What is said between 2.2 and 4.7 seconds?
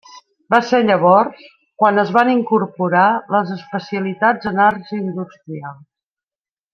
incorporar les especialitats en